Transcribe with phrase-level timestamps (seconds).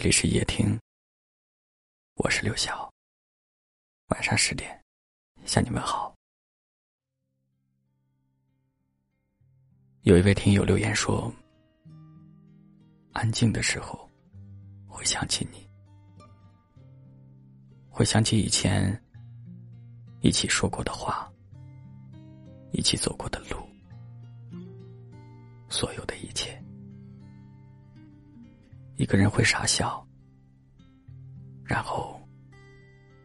[0.00, 0.80] 这里是夜听，
[2.14, 2.90] 我是刘晓。
[4.06, 4.82] 晚上十点，
[5.44, 6.14] 向你们好。
[10.00, 11.30] 有一位听友留言说
[13.12, 14.10] ：“安静的时候，
[14.88, 15.68] 会想起你，
[17.90, 18.98] 会想起以前
[20.22, 21.30] 一起说过的话，
[22.72, 23.58] 一起走过的路，
[25.68, 26.58] 所有的一切。”
[29.00, 30.06] 一个人会傻笑，
[31.64, 32.20] 然后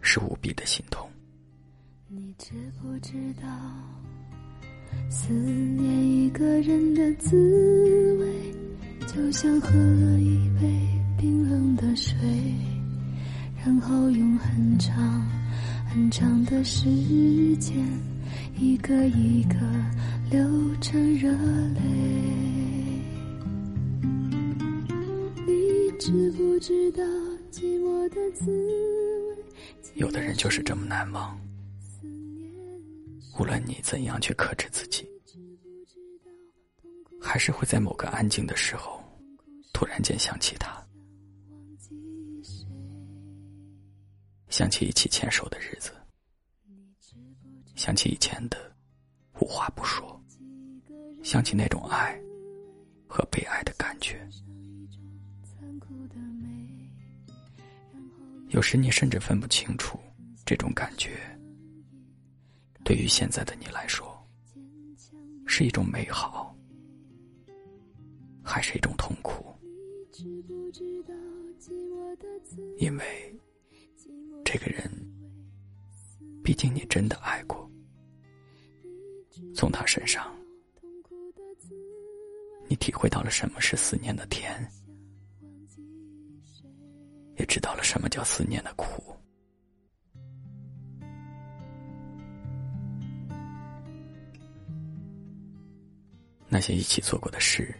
[0.00, 1.10] 是无比的心痛。
[2.06, 3.48] 你知不知道，
[5.10, 7.36] 思念一个人的滋
[8.20, 8.54] 味，
[9.08, 10.88] 就像喝了一杯
[11.18, 12.16] 冰冷的水，
[13.64, 15.26] 然后用很长
[15.92, 16.84] 很长的时
[17.56, 17.76] 间，
[18.56, 19.56] 一个一个
[20.30, 22.55] 流成热泪。
[25.98, 27.02] 知不知道
[27.50, 29.44] 寂寞的滋味？
[29.94, 31.38] 有的人就是这么难忘，
[33.38, 35.08] 无论你怎样去克制自己，
[37.20, 39.02] 还是会在某个安静的时候，
[39.72, 40.86] 突然间想起他，
[44.48, 45.92] 想起一起牵手的日子，
[47.74, 48.58] 想起以前的
[49.40, 50.20] 无话不说，
[51.22, 52.20] 想起那种爱
[53.08, 54.28] 和被爱的感觉。
[58.56, 60.00] 有时你甚至分不清楚，
[60.46, 61.18] 这种感觉
[62.82, 64.18] 对于现在的你来说，
[65.46, 66.56] 是一种美好，
[68.42, 69.54] 还是一种痛苦？
[72.78, 73.38] 因为
[74.42, 74.90] 这个人，
[76.42, 77.70] 毕竟你真的爱过，
[79.54, 80.34] 从他身上，
[82.68, 84.66] 你体会到了什么是思念的甜。
[87.46, 89.16] 知道了什么叫思念的苦。
[96.48, 97.74] 那些一起做过的事，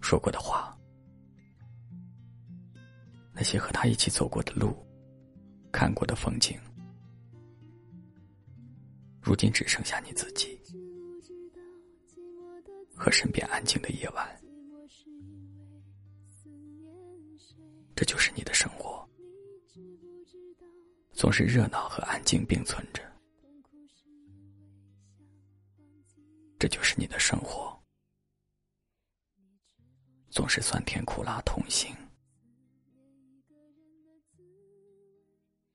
[0.00, 0.76] 说过的话，
[3.32, 4.76] 那些和他一起走过的路，
[5.72, 6.58] 看过的风景，
[9.22, 10.60] 如今只剩下你自己
[12.94, 14.15] 和身边安静的夜晚。
[21.16, 23.02] 总是热闹和安静并存着。
[26.58, 27.74] 这就是你的生活，
[30.30, 31.96] 总是酸甜苦辣同行。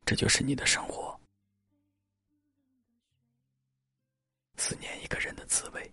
[0.06, 1.20] 这就是你的生活，
[4.58, 5.92] 思念一个人的滋味。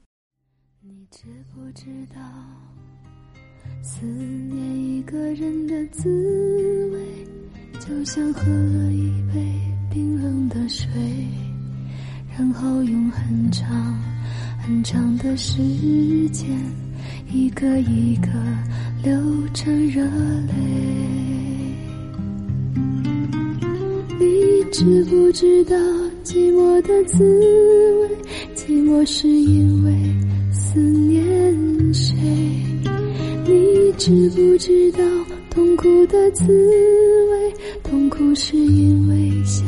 [0.81, 2.21] 你知不知道？
[3.83, 6.09] 思念一个人的滋
[6.57, 6.68] 味，
[7.89, 9.43] 就像喝了一杯
[9.91, 10.87] 冰冷的水，
[12.37, 13.99] 然后用很长
[14.59, 15.57] 很长的时
[16.29, 16.47] 间，
[17.33, 18.29] 一个一个
[19.03, 19.19] 流
[19.55, 20.53] 成热泪。
[24.21, 25.75] 你知不知道
[26.23, 27.25] 寂寞的滋
[28.03, 28.11] 味？
[28.55, 29.95] 寂寞是因为
[30.53, 32.15] 思念谁？
[33.47, 34.99] 你知不知道
[35.49, 37.18] 痛苦的滋味？
[37.91, 39.67] 痛苦是因为想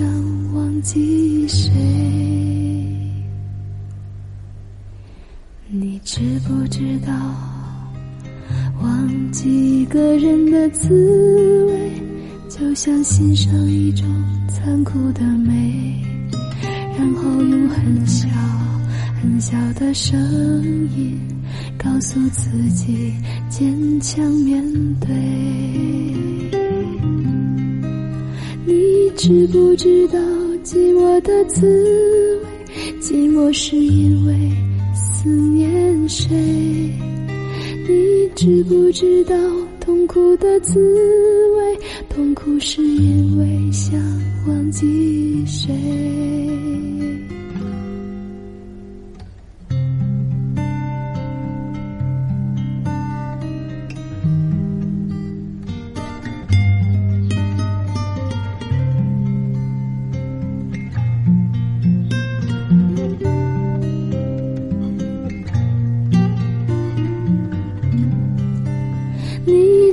[0.55, 1.71] 忘记谁？
[5.69, 7.13] 你知不知道
[8.83, 11.91] 忘记一个人的滋味，
[12.49, 14.07] 就像欣赏一种
[14.49, 16.05] 残酷的美，
[16.99, 18.29] 然后用很小
[19.23, 20.21] 很小的声
[20.95, 21.19] 音。
[21.79, 23.15] 告诉自己
[23.49, 24.63] 坚强面
[25.01, 26.70] 对。
[29.23, 30.19] 你知不知道
[30.65, 32.73] 寂寞的滋味？
[33.03, 34.35] 寂寞是因为
[34.95, 36.35] 思念谁？
[37.87, 39.37] 你知不知道
[39.79, 40.81] 痛苦的滋
[41.55, 41.79] 味？
[42.09, 44.01] 痛苦是因为想
[44.49, 45.69] 忘记谁？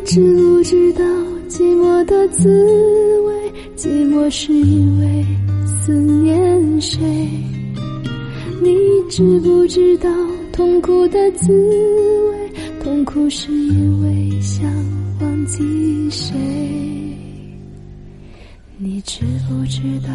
[0.07, 1.04] 知不知道
[1.50, 2.48] 寂寞的滋
[3.24, 3.51] 味？
[3.75, 5.25] 寂寞是因为
[5.65, 7.04] 思念谁？
[8.62, 8.74] 你
[9.09, 10.09] 知不知道
[10.54, 12.50] 痛苦的滋味？
[12.81, 14.65] 痛苦是因为想
[15.19, 16.38] 忘记谁？
[18.77, 20.13] 你知不知道，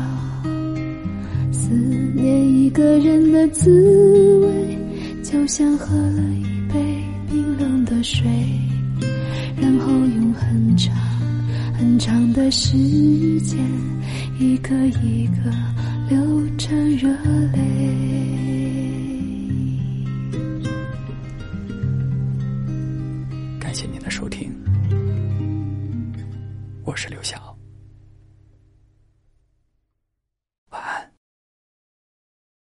[1.53, 1.69] 思
[2.15, 4.79] 念一个人的滋味，
[5.23, 6.83] 就像喝了一杯
[7.31, 8.27] 冰冷的水，
[9.63, 10.93] 然后用很长
[11.73, 12.77] 很长的时
[13.43, 13.57] 间，
[14.37, 15.53] 一个一个
[16.11, 17.09] 流着热
[17.53, 17.61] 泪。
[23.61, 24.53] 感谢您的收听，
[26.83, 27.52] 我是刘晓。